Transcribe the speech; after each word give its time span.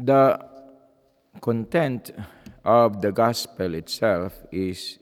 the 0.00 0.40
content 1.40 2.10
of 2.64 3.02
the 3.02 3.12
gospel 3.12 3.74
itself 3.74 4.32
is 4.50 4.98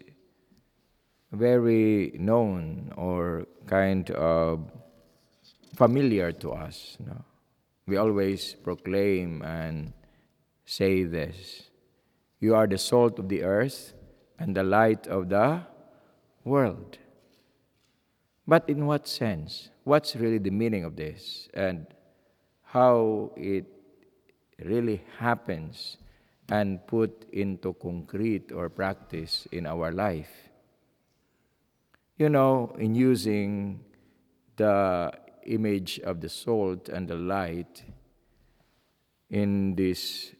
very 1.32 2.12
known 2.18 2.92
or 2.96 3.46
kind 3.66 4.10
of 4.10 4.70
familiar 5.76 6.32
to 6.32 6.52
us. 6.52 6.96
No? 6.98 7.24
We 7.86 7.96
always 7.96 8.54
proclaim 8.54 9.42
and 9.42 9.92
say 10.64 11.04
this 11.04 11.70
You 12.40 12.54
are 12.54 12.66
the 12.66 12.78
salt 12.78 13.18
of 13.18 13.28
the 13.28 13.44
earth 13.44 13.94
and 14.38 14.56
the 14.56 14.64
light 14.64 15.06
of 15.06 15.28
the 15.28 15.62
world. 16.44 16.98
But 18.46 18.68
in 18.68 18.86
what 18.86 19.06
sense? 19.06 19.68
What's 19.84 20.16
really 20.16 20.38
the 20.38 20.50
meaning 20.50 20.84
of 20.84 20.96
this? 20.96 21.48
And 21.54 21.86
how 22.62 23.32
it 23.36 23.66
really 24.64 25.02
happens 25.18 25.96
and 26.50 26.84
put 26.86 27.26
into 27.32 27.74
concrete 27.74 28.52
or 28.52 28.68
practice 28.68 29.46
in 29.52 29.66
our 29.66 29.92
life. 29.92 30.50
You 32.16 32.28
know, 32.28 32.74
in 32.78 32.94
using 32.94 33.80
the 34.56 35.12
image 35.46 36.00
of 36.00 36.20
the 36.20 36.28
salt 36.28 36.88
and 36.88 37.06
the 37.06 37.14
light 37.16 37.84
in 39.30 39.74
this 39.76 40.32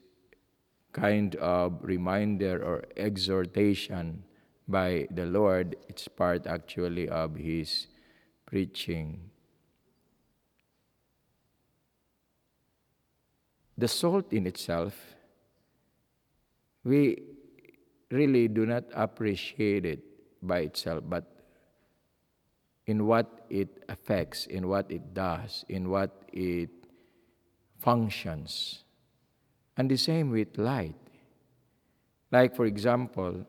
kind 0.92 1.36
of 1.36 1.78
reminder 1.82 2.62
or 2.64 2.84
exhortation 2.96 4.24
by 4.66 5.06
the 5.10 5.26
Lord, 5.26 5.76
it's 5.88 6.08
part 6.08 6.46
actually 6.46 7.08
of 7.08 7.36
His 7.36 7.86
preaching. 8.46 9.30
The 13.78 13.86
salt 13.86 14.32
in 14.32 14.48
itself, 14.48 14.92
we 16.82 17.22
really 18.10 18.48
do 18.48 18.66
not 18.66 18.84
appreciate 18.92 19.86
it 19.86 20.00
by 20.42 20.60
itself, 20.60 21.04
but 21.06 21.24
in 22.86 23.06
what 23.06 23.46
it 23.48 23.84
affects, 23.88 24.46
in 24.46 24.66
what 24.66 24.90
it 24.90 25.14
does, 25.14 25.64
in 25.68 25.90
what 25.90 26.10
it 26.32 26.70
functions. 27.78 28.82
And 29.76 29.88
the 29.88 29.96
same 29.96 30.30
with 30.30 30.58
light. 30.58 30.96
Like, 32.32 32.56
for 32.56 32.66
example, 32.66 33.46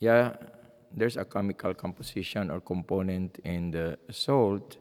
yeah, 0.00 0.36
there's 0.94 1.16
a 1.16 1.24
chemical 1.24 1.72
composition 1.72 2.50
or 2.50 2.60
component 2.60 3.38
in 3.38 3.70
the 3.70 3.98
salt, 4.10 4.76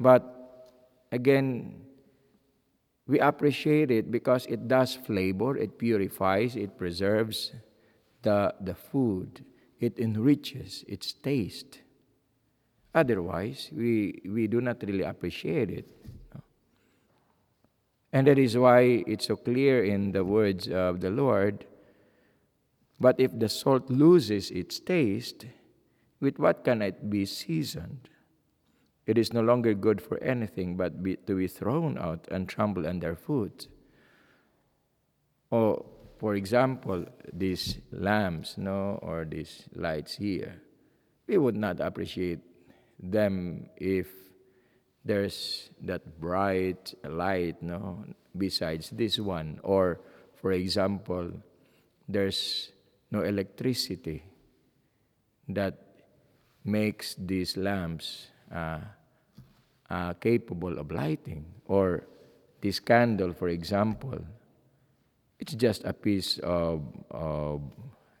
but 0.00 0.82
again, 1.12 1.86
we 3.06 3.20
appreciate 3.20 3.90
it 3.90 4.10
because 4.10 4.46
it 4.46 4.66
does 4.66 4.94
flavor, 4.94 5.56
it 5.56 5.78
purifies, 5.78 6.56
it 6.56 6.76
preserves 6.76 7.52
the, 8.22 8.52
the 8.60 8.74
food, 8.74 9.44
it 9.78 9.98
enriches 9.98 10.84
its 10.88 11.12
taste. 11.12 11.80
Otherwise, 12.94 13.70
we, 13.72 14.20
we 14.26 14.46
do 14.46 14.60
not 14.60 14.82
really 14.82 15.04
appreciate 15.04 15.70
it. 15.70 15.88
And 18.12 18.26
that 18.26 18.38
is 18.38 18.56
why 18.56 19.04
it's 19.06 19.26
so 19.26 19.36
clear 19.36 19.84
in 19.84 20.12
the 20.12 20.24
words 20.24 20.68
of 20.68 21.00
the 21.00 21.10
Lord. 21.10 21.66
But 22.98 23.20
if 23.20 23.38
the 23.38 23.48
salt 23.48 23.90
loses 23.90 24.50
its 24.50 24.80
taste, 24.80 25.44
with 26.20 26.38
what 26.38 26.64
can 26.64 26.80
it 26.80 27.10
be 27.10 27.26
seasoned? 27.26 28.08
It 29.06 29.18
is 29.18 29.32
no 29.32 29.40
longer 29.40 29.72
good 29.74 30.02
for 30.02 30.18
anything 30.18 30.76
but 30.76 31.02
be, 31.02 31.16
to 31.16 31.36
be 31.36 31.46
thrown 31.46 31.96
out 31.96 32.26
and 32.30 32.48
trampled 32.48 32.86
underfoot. 32.86 33.68
Or, 35.50 35.86
for 36.18 36.34
example, 36.34 37.06
these 37.32 37.78
lamps, 37.92 38.58
no, 38.58 38.98
or 39.02 39.24
these 39.24 39.64
lights 39.74 40.16
here, 40.16 40.60
we 41.28 41.38
would 41.38 41.56
not 41.56 41.80
appreciate 41.80 42.40
them 42.98 43.68
if 43.76 44.08
there's 45.04 45.70
that 45.80 46.20
bright 46.20 46.94
light 47.04 47.62
no 47.62 48.04
besides 48.36 48.90
this 48.90 49.18
one 49.18 49.60
or 49.62 50.00
for 50.34 50.50
example 50.50 51.30
there's 52.08 52.72
no 53.10 53.22
electricity 53.22 54.24
that 55.48 55.78
makes 56.64 57.14
these 57.18 57.56
lamps 57.56 58.28
uh, 58.52 58.80
uh, 59.90 60.12
capable 60.14 60.78
of 60.78 60.90
lighting 60.90 61.44
or 61.66 62.04
this 62.60 62.80
candle 62.80 63.32
for 63.32 63.48
example 63.48 64.18
it's 65.38 65.54
just 65.54 65.84
a 65.84 65.92
piece 65.92 66.38
of, 66.38 66.82
of, 67.10 67.60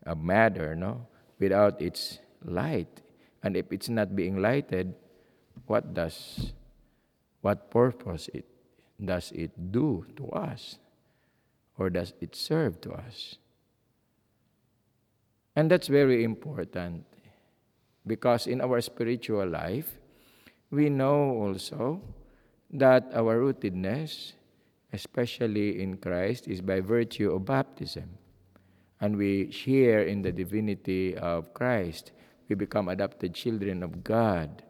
of 0.04 0.18
matter 0.18 0.74
no 0.74 1.06
without 1.38 1.80
its 1.80 2.18
light 2.44 3.02
and 3.46 3.56
if 3.56 3.70
it's 3.70 3.88
not 3.88 4.16
being 4.16 4.42
lighted, 4.42 4.92
what 5.70 5.94
does 5.94 6.50
what 7.42 7.70
purpose 7.70 8.26
it 8.34 8.44
does 8.98 9.30
it 9.30 9.54
do 9.70 10.04
to 10.16 10.26
us? 10.34 10.82
Or 11.78 11.88
does 11.88 12.12
it 12.20 12.34
serve 12.34 12.80
to 12.80 12.90
us? 12.90 13.38
And 15.54 15.70
that's 15.70 15.86
very 15.86 16.24
important 16.24 17.06
because 18.04 18.48
in 18.48 18.60
our 18.60 18.80
spiritual 18.80 19.46
life, 19.46 19.94
we 20.76 20.90
know 20.90 21.40
also 21.40 22.02
that 22.70 23.08
our 23.16 23.40
rootedness, 23.40 24.36
especially 24.92 25.80
in 25.80 25.96
Christ, 25.96 26.46
is 26.46 26.60
by 26.60 26.80
virtue 26.80 27.32
of 27.32 27.46
baptism. 27.46 28.20
And 29.00 29.16
we 29.16 29.50
share 29.50 30.02
in 30.04 30.20
the 30.20 30.32
divinity 30.32 31.16
of 31.16 31.54
Christ 31.54 32.12
we 32.48 32.54
become 32.54 32.88
adopted 32.88 33.34
children 33.34 33.82
of 33.82 34.04
God, 34.04 34.62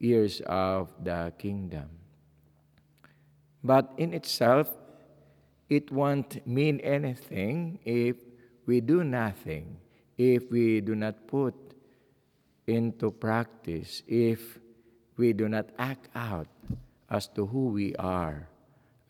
heirs 0.00 0.40
of 0.46 0.90
the 1.04 1.32
kingdom. 1.38 1.88
But 3.62 3.92
in 3.96 4.12
itself, 4.12 4.72
it 5.68 5.92
won't 5.92 6.44
mean 6.46 6.80
anything 6.80 7.78
if 7.84 8.16
we 8.66 8.80
do 8.80 9.04
nothing, 9.04 9.76
if 10.16 10.50
we 10.50 10.80
do 10.80 10.94
not 10.96 11.28
put 11.28 11.54
into 12.66 13.10
practice, 13.10 14.02
if 14.08 14.58
we 15.16 15.32
do 15.32 15.48
not 15.48 15.68
act 15.78 16.08
out 16.14 16.48
as 17.10 17.28
to 17.28 17.46
who 17.46 17.68
we 17.68 17.94
are 17.96 18.48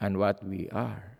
and 0.00 0.18
what 0.18 0.44
we 0.44 0.68
are. 0.70 1.16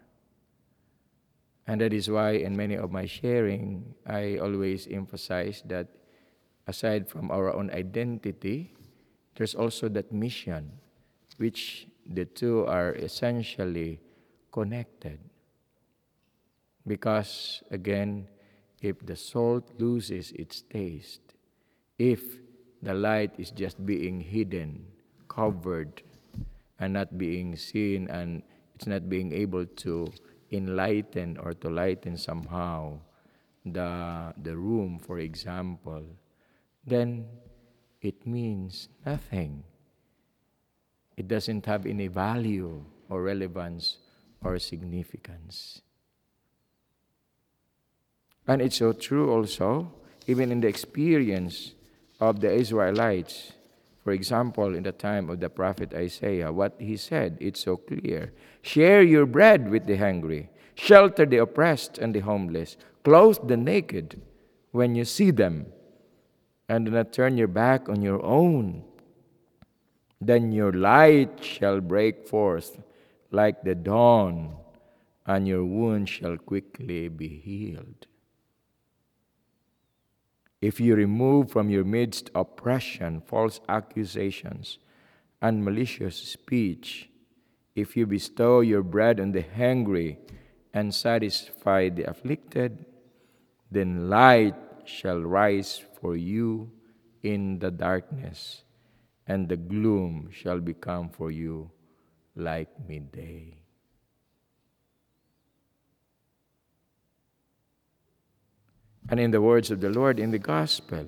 And 1.66 1.80
that 1.80 1.92
is 1.92 2.10
why, 2.10 2.32
in 2.32 2.56
many 2.56 2.74
of 2.74 2.90
my 2.90 3.06
sharing, 3.06 3.94
I 4.04 4.38
always 4.38 4.88
emphasize 4.90 5.62
that 5.66 5.86
aside 6.66 7.08
from 7.08 7.30
our 7.30 7.54
own 7.54 7.70
identity, 7.70 8.74
there's 9.36 9.54
also 9.54 9.88
that 9.90 10.12
mission, 10.12 10.72
which 11.36 11.86
the 12.04 12.24
two 12.24 12.66
are 12.66 12.94
essentially 12.94 14.00
connected. 14.50 15.20
Because, 16.84 17.62
again, 17.70 18.26
if 18.80 18.98
the 19.06 19.14
salt 19.14 19.70
loses 19.78 20.32
its 20.32 20.62
taste, 20.62 21.22
if 21.96 22.20
the 22.82 22.94
light 22.94 23.30
is 23.38 23.50
just 23.50 23.84
being 23.86 24.20
hidden, 24.20 24.84
covered, 25.28 26.02
and 26.78 26.92
not 26.92 27.16
being 27.16 27.56
seen, 27.56 28.10
and 28.10 28.42
it's 28.74 28.86
not 28.86 29.08
being 29.08 29.32
able 29.32 29.64
to 29.64 30.10
enlighten 30.50 31.38
or 31.38 31.54
to 31.54 31.70
lighten 31.70 32.16
somehow 32.16 32.98
the, 33.64 34.34
the 34.42 34.56
room, 34.56 34.98
for 34.98 35.18
example, 35.20 36.02
then 36.84 37.26
it 38.00 38.26
means 38.26 38.88
nothing. 39.06 39.62
It 41.16 41.28
doesn't 41.28 41.66
have 41.66 41.86
any 41.86 42.08
value 42.08 42.84
or 43.08 43.22
relevance 43.22 43.98
or 44.42 44.58
significance. 44.58 45.82
And 48.48 48.60
it's 48.60 48.76
so 48.76 48.92
true 48.92 49.30
also, 49.30 49.92
even 50.26 50.50
in 50.50 50.60
the 50.60 50.68
experience 50.68 51.74
of 52.22 52.40
the 52.40 52.52
Israelites. 52.52 53.52
For 54.04 54.12
example, 54.12 54.74
in 54.76 54.84
the 54.84 54.92
time 54.92 55.28
of 55.28 55.40
the 55.40 55.50
prophet 55.50 55.92
Isaiah, 55.92 56.52
what 56.52 56.74
he 56.78 56.96
said, 56.96 57.36
it's 57.40 57.60
so 57.60 57.76
clear. 57.76 58.32
Share 58.62 59.02
your 59.02 59.26
bread 59.26 59.68
with 59.68 59.86
the 59.86 59.96
hungry, 59.96 60.48
shelter 60.74 61.26
the 61.26 61.38
oppressed 61.38 61.98
and 61.98 62.14
the 62.14 62.20
homeless, 62.20 62.76
clothe 63.02 63.48
the 63.48 63.56
naked 63.56 64.20
when 64.70 64.94
you 64.94 65.04
see 65.04 65.32
them 65.32 65.66
and 66.68 66.86
do 66.86 66.92
not 66.92 67.12
turn 67.12 67.36
your 67.36 67.48
back 67.48 67.88
on 67.88 68.02
your 68.02 68.24
own. 68.24 68.84
Then 70.20 70.52
your 70.52 70.72
light 70.72 71.42
shall 71.42 71.80
break 71.80 72.28
forth 72.28 72.80
like 73.32 73.62
the 73.64 73.74
dawn, 73.74 74.54
and 75.26 75.48
your 75.48 75.64
wound 75.64 76.08
shall 76.08 76.36
quickly 76.36 77.08
be 77.08 77.28
healed. 77.28 78.06
If 80.62 80.78
you 80.78 80.94
remove 80.94 81.50
from 81.50 81.70
your 81.70 81.82
midst 81.82 82.30
oppression, 82.36 83.20
false 83.20 83.60
accusations, 83.68 84.78
and 85.42 85.64
malicious 85.64 86.16
speech, 86.16 87.10
if 87.74 87.96
you 87.96 88.06
bestow 88.06 88.60
your 88.60 88.84
bread 88.84 89.18
on 89.18 89.32
the 89.32 89.42
hungry 89.42 90.18
and 90.72 90.94
satisfy 90.94 91.88
the 91.88 92.04
afflicted, 92.04 92.86
then 93.72 94.08
light 94.08 94.54
shall 94.84 95.20
rise 95.20 95.82
for 96.00 96.14
you 96.14 96.70
in 97.22 97.58
the 97.58 97.72
darkness, 97.72 98.62
and 99.26 99.48
the 99.48 99.56
gloom 99.56 100.30
shall 100.30 100.60
become 100.60 101.08
for 101.08 101.32
you 101.32 101.72
like 102.36 102.70
midday. 102.86 103.61
And 109.12 109.20
in 109.20 109.30
the 109.30 109.42
words 109.42 109.70
of 109.70 109.82
the 109.82 109.90
Lord 109.90 110.18
in 110.18 110.30
the 110.30 110.38
gospel, 110.38 111.04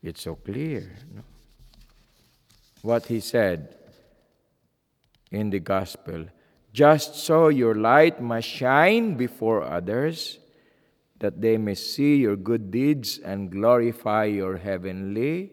it's 0.00 0.22
so 0.22 0.36
clear. 0.36 0.88
No? 1.12 1.22
What 2.82 3.06
he 3.06 3.18
said 3.18 3.74
in 5.32 5.50
the 5.50 5.58
gospel 5.58 6.26
just 6.72 7.16
so 7.16 7.48
your 7.48 7.74
light 7.74 8.22
must 8.22 8.46
shine 8.46 9.14
before 9.14 9.64
others, 9.64 10.38
that 11.18 11.40
they 11.40 11.56
may 11.56 11.74
see 11.74 12.18
your 12.18 12.36
good 12.36 12.70
deeds 12.70 13.18
and 13.18 13.50
glorify 13.50 14.26
your 14.26 14.56
heavenly 14.56 15.50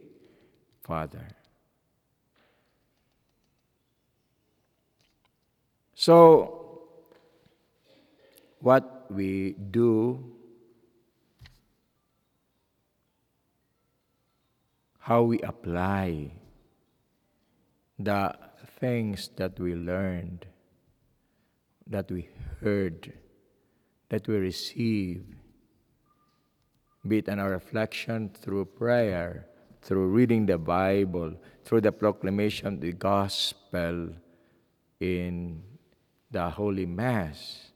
Father. 0.84 1.28
So, 5.96 6.82
what 8.60 9.12
we 9.12 9.54
do, 9.54 10.41
how 15.02 15.24
we 15.24 15.40
apply 15.42 16.32
the 17.98 18.34
things 18.80 19.30
that 19.36 19.60
we 19.60 19.74
learned, 19.74 20.46
that 21.88 22.12
we 22.12 22.30
heard, 22.62 23.12
that 24.10 24.28
we 24.28 24.36
receive, 24.36 25.26
be 27.08 27.18
it 27.18 27.28
in 27.28 27.40
our 27.40 27.50
reflection 27.50 28.30
through 28.30 28.66
prayer, 28.66 29.48
through 29.82 30.06
reading 30.08 30.46
the 30.46 30.60
Bible, 30.60 31.34
through 31.66 31.82
the 31.82 31.92
proclamation 31.92 32.68
of 32.68 32.80
the 32.80 32.92
gospel 32.94 34.10
in 35.00 35.64
the 36.30 36.48
Holy 36.48 36.86
Mass, 36.86 37.72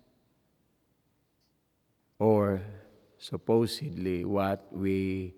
or 2.20 2.62
supposedly 3.18 4.24
what 4.24 4.68
we 4.72 5.34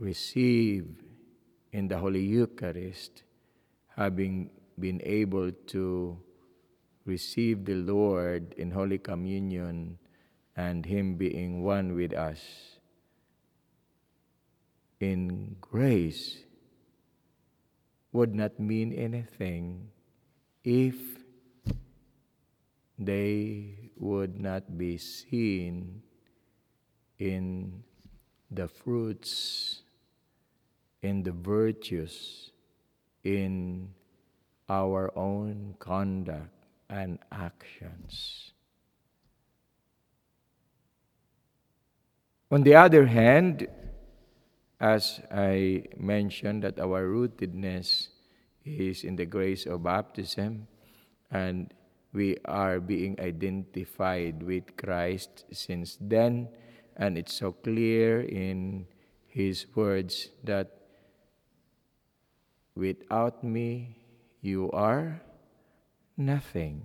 receive 0.00 0.88
in 1.72 1.86
the 1.86 1.98
Holy 1.98 2.24
Eucharist, 2.24 3.22
having 3.94 4.50
been 4.78 5.00
able 5.04 5.52
to 5.68 6.18
receive 7.04 7.64
the 7.66 7.74
Lord 7.74 8.54
in 8.56 8.70
Holy 8.72 8.98
Communion 8.98 9.98
and 10.56 10.84
Him 10.84 11.16
being 11.16 11.62
one 11.62 11.94
with 11.94 12.14
us 12.14 12.40
in 14.98 15.56
grace 15.60 16.44
would 18.12 18.34
not 18.34 18.58
mean 18.58 18.92
anything 18.92 19.88
if 20.64 20.96
they 22.98 23.90
would 23.96 24.38
not 24.38 24.76
be 24.76 24.98
seen 24.98 26.02
in 27.18 27.82
the 28.50 28.68
fruits, 28.68 29.79
in 31.02 31.22
the 31.22 31.32
virtues, 31.32 32.50
in 33.24 33.88
our 34.68 35.10
own 35.16 35.74
conduct 35.78 36.52
and 36.88 37.18
actions. 37.32 38.52
On 42.50 42.62
the 42.62 42.74
other 42.74 43.06
hand, 43.06 43.68
as 44.80 45.20
I 45.30 45.84
mentioned, 45.96 46.64
that 46.64 46.80
our 46.80 47.04
rootedness 47.04 48.08
is 48.64 49.04
in 49.04 49.16
the 49.16 49.26
grace 49.26 49.66
of 49.66 49.84
baptism, 49.84 50.66
and 51.30 51.72
we 52.12 52.36
are 52.44 52.80
being 52.80 53.18
identified 53.20 54.42
with 54.42 54.76
Christ 54.76 55.44
since 55.52 55.96
then, 56.00 56.48
and 56.96 57.16
it's 57.16 57.34
so 57.34 57.52
clear 57.52 58.22
in 58.22 58.86
His 59.28 59.66
words 59.74 60.30
that 60.42 60.79
without 62.74 63.42
me 63.44 63.96
you 64.40 64.70
are 64.72 65.20
nothing. 66.16 66.82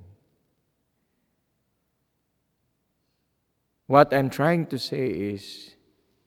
What 3.88 4.14
I'm 4.14 4.30
trying 4.30 4.66
to 4.68 4.80
say 4.80 5.08
is 5.08 5.76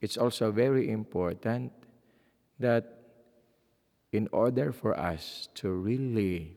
it's 0.00 0.16
also 0.16 0.52
very 0.52 0.90
important 0.90 1.72
that 2.60 2.98
in 4.12 4.28
order 4.32 4.72
for 4.72 4.98
us 4.98 5.48
to 5.54 5.70
really 5.70 6.56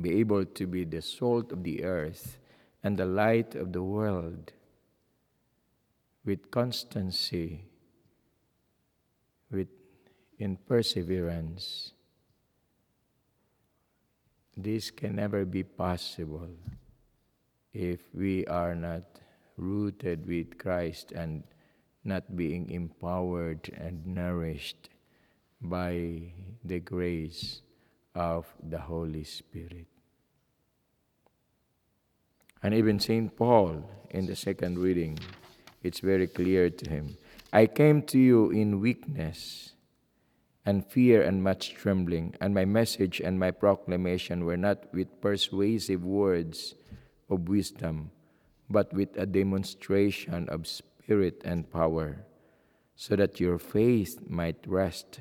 be 0.00 0.18
able 0.18 0.44
to 0.44 0.66
be 0.66 0.84
the 0.84 1.02
salt 1.02 1.52
of 1.52 1.62
the 1.62 1.84
earth 1.84 2.38
and 2.82 2.96
the 2.96 3.06
light 3.06 3.54
of 3.54 3.72
the 3.72 3.82
world 3.82 4.52
with 6.24 6.50
constancy, 6.50 7.64
with 9.50 9.68
in 10.38 10.56
perseverance, 10.56 11.92
this 14.62 14.90
can 14.90 15.16
never 15.16 15.44
be 15.44 15.62
possible 15.62 16.48
if 17.72 18.00
we 18.14 18.46
are 18.46 18.74
not 18.74 19.04
rooted 19.56 20.26
with 20.26 20.58
Christ 20.58 21.12
and 21.12 21.44
not 22.04 22.36
being 22.36 22.70
empowered 22.70 23.70
and 23.76 24.06
nourished 24.06 24.88
by 25.60 26.32
the 26.64 26.80
grace 26.80 27.62
of 28.14 28.46
the 28.62 28.78
Holy 28.78 29.24
Spirit. 29.24 29.86
And 32.62 32.74
even 32.74 32.98
St. 32.98 33.34
Paul, 33.36 33.88
in 34.10 34.26
the 34.26 34.36
second 34.36 34.78
reading, 34.78 35.18
it's 35.82 36.00
very 36.00 36.26
clear 36.26 36.68
to 36.70 36.90
him 36.90 37.16
I 37.52 37.66
came 37.66 38.02
to 38.02 38.18
you 38.18 38.50
in 38.50 38.80
weakness 38.80 39.72
and 40.66 40.86
fear 40.86 41.22
and 41.22 41.42
much 41.42 41.74
trembling, 41.74 42.34
and 42.40 42.54
my 42.54 42.64
message 42.64 43.20
and 43.20 43.38
my 43.38 43.50
proclamation 43.50 44.44
were 44.44 44.56
not 44.56 44.92
with 44.92 45.20
persuasive 45.20 46.04
words 46.04 46.74
of 47.28 47.48
wisdom, 47.48 48.10
but 48.68 48.92
with 48.92 49.16
a 49.16 49.26
demonstration 49.26 50.48
of 50.48 50.66
spirit 50.66 51.40
and 51.44 51.70
power, 51.70 52.24
so 52.94 53.16
that 53.16 53.40
your 53.40 53.58
faith 53.58 54.20
might 54.28 54.62
rest 54.66 55.20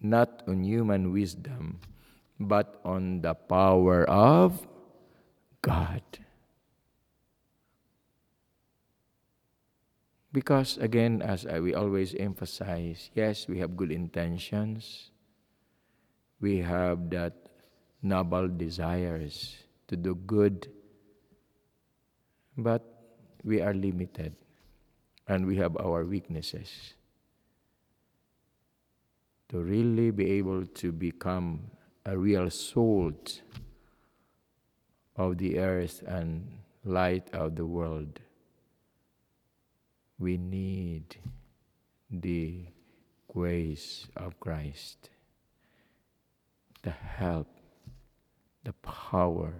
not 0.00 0.42
on 0.46 0.62
human 0.62 1.12
wisdom, 1.12 1.80
but 2.38 2.80
on 2.84 3.20
the 3.20 3.34
power 3.34 4.08
of 4.08 4.66
God. 5.62 6.02
Because 10.32 10.76
again, 10.76 11.22
as 11.22 11.44
we 11.44 11.74
always 11.74 12.14
emphasize, 12.14 13.10
yes, 13.14 13.48
we 13.48 13.58
have 13.60 13.76
good 13.76 13.90
intentions. 13.90 15.10
We 16.40 16.58
have 16.58 17.10
that 17.10 17.34
noble 18.02 18.48
desires 18.48 19.56
to 19.88 19.96
do 19.96 20.14
good, 20.14 20.68
but 22.56 22.84
we 23.42 23.60
are 23.62 23.72
limited 23.72 24.36
and 25.26 25.46
we 25.46 25.56
have 25.56 25.76
our 25.78 26.04
weaknesses. 26.04 26.94
To 29.48 29.62
really 29.62 30.10
be 30.10 30.30
able 30.32 30.66
to 30.66 30.92
become 30.92 31.70
a 32.04 32.16
real 32.16 32.50
salt 32.50 33.40
of 35.16 35.38
the 35.38 35.58
earth 35.58 36.02
and 36.06 36.58
light 36.84 37.32
of 37.32 37.56
the 37.56 37.64
world 37.64 38.20
we 40.18 40.36
need 40.36 41.16
the 42.10 42.64
grace 43.32 44.06
of 44.16 44.38
Christ, 44.40 45.10
the 46.82 46.90
help, 46.90 47.46
the 48.64 48.72
power 48.72 49.54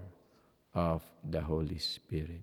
of 0.74 1.02
the 1.28 1.42
Holy 1.42 1.78
Spirit. 1.78 2.42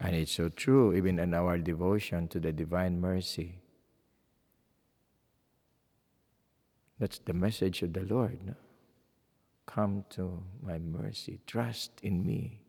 And 0.00 0.16
it's 0.16 0.32
so 0.32 0.48
true, 0.48 0.94
even 0.94 1.18
in 1.18 1.34
our 1.34 1.58
devotion 1.58 2.26
to 2.28 2.40
the 2.40 2.52
divine 2.52 3.00
mercy. 3.00 3.58
That's 6.98 7.18
the 7.18 7.32
message 7.32 7.82
of 7.82 7.92
the 7.92 8.00
Lord. 8.02 8.38
No? 8.44 8.54
Come 9.66 10.04
to 10.10 10.42
my 10.62 10.78
mercy, 10.78 11.40
trust 11.46 11.92
in 12.02 12.26
me 12.26 12.61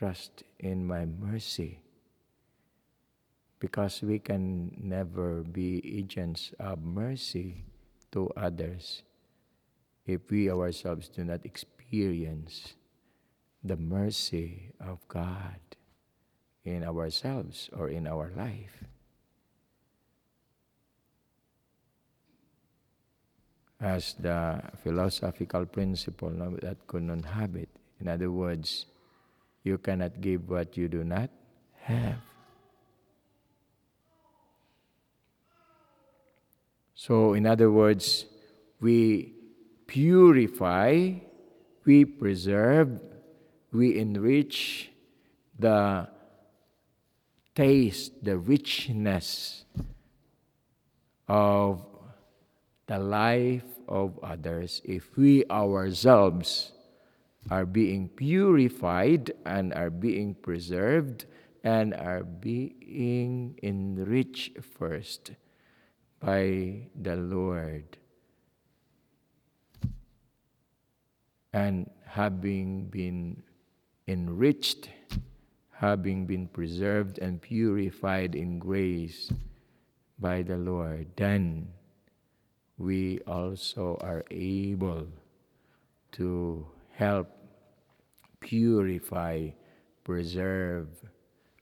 trust 0.00 0.44
in 0.58 0.86
my 0.86 1.04
mercy 1.04 1.78
because 3.60 4.00
we 4.00 4.18
can 4.18 4.72
never 4.80 5.44
be 5.44 5.84
agents 5.84 6.56
of 6.58 6.80
mercy 6.80 7.64
to 8.10 8.32
others 8.34 9.02
if 10.06 10.24
we 10.30 10.48
ourselves 10.50 11.12
do 11.12 11.22
not 11.22 11.44
experience 11.44 12.72
the 13.62 13.76
mercy 13.76 14.72
of 14.80 15.06
God 15.06 15.60
in 16.64 16.82
ourselves 16.82 17.68
or 17.76 17.90
in 17.90 18.08
our 18.08 18.32
life. 18.34 18.80
As 23.78 24.16
the 24.16 24.62
philosophical 24.82 25.66
principle 25.66 26.32
nemo 26.32 26.56
dat 26.56 26.88
quod 26.88 27.04
non 27.04 27.20
habet. 27.20 27.68
In 28.00 28.08
other 28.08 28.32
words, 28.32 28.86
you 29.62 29.78
cannot 29.78 30.20
give 30.20 30.48
what 30.48 30.76
you 30.76 30.88
do 30.88 31.04
not 31.04 31.30
have. 31.82 32.16
So, 36.94 37.32
in 37.32 37.46
other 37.46 37.70
words, 37.70 38.26
we 38.80 39.32
purify, 39.86 41.12
we 41.84 42.04
preserve, 42.04 43.00
we 43.72 43.98
enrich 43.98 44.90
the 45.58 46.08
taste, 47.54 48.22
the 48.22 48.36
richness 48.36 49.64
of 51.26 51.84
the 52.86 52.98
life 52.98 53.64
of 53.88 54.18
others 54.22 54.82
if 54.84 55.16
we 55.16 55.44
ourselves 55.46 56.72
are 57.48 57.64
being 57.64 58.08
purified 58.08 59.32
and 59.46 59.72
are 59.72 59.90
being 59.90 60.34
preserved 60.34 61.24
and 61.64 61.94
are 61.94 62.22
being 62.22 63.58
enriched 63.62 64.62
first 64.62 65.32
by 66.20 66.88
the 67.00 67.16
Lord. 67.16 67.96
And 71.52 71.90
having 72.04 72.86
been 72.86 73.42
enriched, 74.06 74.90
having 75.72 76.26
been 76.26 76.46
preserved 76.46 77.18
and 77.18 77.40
purified 77.40 78.34
in 78.34 78.58
grace 78.58 79.32
by 80.18 80.42
the 80.42 80.56
Lord, 80.56 81.08
then 81.16 81.68
we 82.78 83.20
also 83.26 83.98
are 84.00 84.24
able 84.30 85.08
to 86.12 86.66
help 87.00 87.32
purify, 88.40 89.48
preserve, 90.04 90.88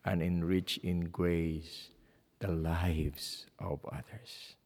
and 0.04 0.21
enrich 0.21 0.78
in 0.83 1.04
grace 1.14 1.90
the 2.40 2.49
lives 2.50 3.47
of 3.61 3.78
others. 3.87 4.57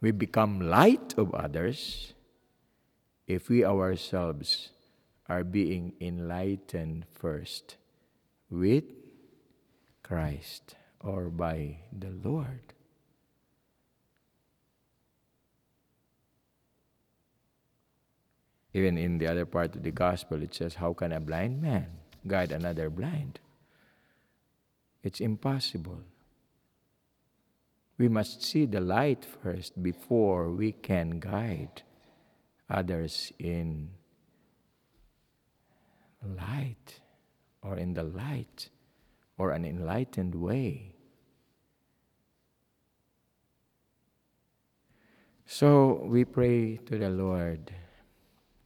We 0.00 0.10
become 0.10 0.60
light 0.60 1.14
of 1.16 1.32
others 1.32 2.12
if 3.28 3.48
we 3.48 3.64
ourselves 3.64 4.70
are 5.28 5.44
being 5.44 5.94
enlightened 6.00 7.06
first 7.14 7.76
with 8.50 8.84
Christ 10.02 10.74
or 10.98 11.30
by 11.30 11.78
the 11.96 12.10
Lord. 12.10 12.74
Even 18.74 18.96
in 18.96 19.18
the 19.18 19.26
other 19.26 19.44
part 19.44 19.76
of 19.76 19.82
the 19.82 19.90
gospel, 19.90 20.42
it 20.42 20.54
says, 20.54 20.74
How 20.74 20.92
can 20.92 21.12
a 21.12 21.20
blind 21.20 21.60
man 21.60 21.86
guide 22.26 22.52
another 22.52 22.88
blind? 22.88 23.40
It's 25.02 25.20
impossible. 25.20 26.00
We 27.98 28.08
must 28.08 28.42
see 28.42 28.66
the 28.66 28.80
light 28.80 29.24
first 29.42 29.82
before 29.82 30.50
we 30.50 30.72
can 30.72 31.20
guide 31.20 31.82
others 32.70 33.32
in 33.38 33.90
light 36.24 37.00
or 37.62 37.76
in 37.76 37.94
the 37.94 38.02
light 38.02 38.70
or 39.36 39.50
an 39.50 39.64
enlightened 39.64 40.34
way. 40.34 40.94
So 45.44 46.02
we 46.04 46.24
pray 46.24 46.76
to 46.86 46.96
the 46.96 47.10
Lord. 47.10 47.72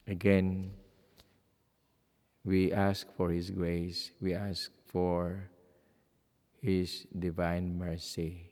Again, 0.06 0.70
we 2.44 2.72
ask 2.72 3.06
for 3.16 3.30
His 3.30 3.50
grace, 3.50 4.12
we 4.20 4.34
ask 4.34 4.70
for 4.86 5.50
His 6.62 7.06
divine 7.18 7.76
mercy, 7.76 8.50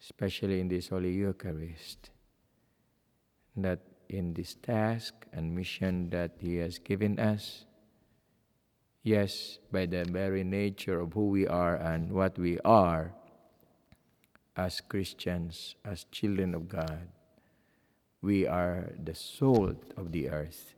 especially 0.00 0.60
in 0.60 0.68
this 0.68 0.88
Holy 0.88 1.12
Eucharist, 1.12 2.10
that 3.56 3.80
in 4.08 4.34
this 4.34 4.54
task 4.54 5.14
and 5.32 5.54
mission 5.54 6.10
that 6.10 6.36
He 6.38 6.56
has 6.58 6.78
given 6.78 7.18
us, 7.18 7.64
yes, 9.02 9.58
by 9.72 9.86
the 9.86 10.04
very 10.04 10.44
nature 10.44 11.00
of 11.00 11.12
who 11.12 11.26
we 11.26 11.46
are 11.48 11.74
and 11.74 12.12
what 12.12 12.38
we 12.38 12.60
are 12.60 13.12
as 14.56 14.80
Christians, 14.80 15.74
as 15.84 16.04
children 16.12 16.54
of 16.54 16.68
God, 16.68 17.08
we 18.24 18.46
are 18.46 18.88
the 19.04 19.14
salt 19.14 19.92
of 19.98 20.10
the 20.10 20.30
earth. 20.30 20.72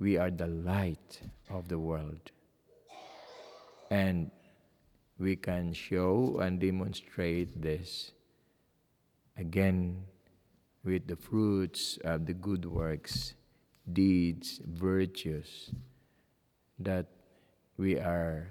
We 0.00 0.18
are 0.18 0.32
the 0.32 0.48
light 0.48 1.20
of 1.48 1.68
the 1.68 1.78
world. 1.78 2.32
And 3.88 4.32
we 5.16 5.36
can 5.36 5.72
show 5.72 6.38
and 6.42 6.58
demonstrate 6.58 7.62
this 7.62 8.10
again 9.38 10.02
with 10.82 11.06
the 11.06 11.14
fruits 11.14 11.98
of 12.02 12.26
the 12.26 12.34
good 12.34 12.64
works, 12.64 13.34
deeds, 13.92 14.60
virtues 14.66 15.70
that 16.80 17.06
we 17.78 17.96
are 17.96 18.48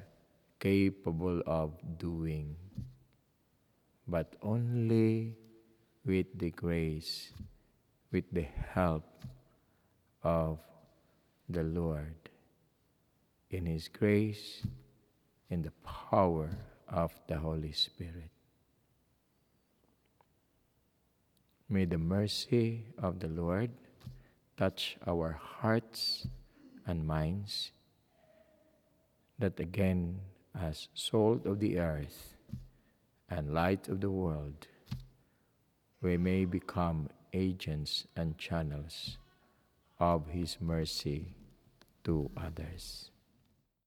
capable 0.61 1.43
of 1.45 1.73
doing, 1.99 2.55
but 4.07 4.37
only 4.41 5.35
with 6.05 6.27
the 6.39 6.51
grace 6.51 7.33
with 8.11 8.25
the 8.31 8.45
help 8.73 9.05
of 10.23 10.59
the 11.49 11.63
Lord 11.63 12.15
in 13.49 13.65
His 13.65 13.87
grace, 13.87 14.63
in 15.49 15.61
the 15.61 15.71
power 15.83 16.49
of 16.87 17.13
the 17.27 17.37
Holy 17.37 17.71
Spirit. 17.71 18.31
May 21.69 21.85
the 21.85 21.97
mercy 21.97 22.85
of 22.97 23.19
the 23.19 23.27
Lord 23.27 23.71
touch 24.57 24.97
our 25.07 25.39
hearts 25.41 26.27
and 26.85 27.05
minds, 27.05 27.71
that 29.39 29.59
again, 29.59 30.19
as 30.53 30.87
salt 30.93 31.45
of 31.45 31.59
the 31.59 31.79
earth 31.79 32.35
and 33.29 33.53
light 33.53 33.87
of 33.89 33.99
the 33.99 34.09
world, 34.09 34.67
we 36.01 36.17
may 36.17 36.45
become 36.45 37.09
agents 37.35 38.07
and 38.15 38.37
channels 38.37 39.17
of 39.99 40.27
His 40.27 40.57
mercy 40.61 41.35
to 42.05 42.31
others. 42.37 43.11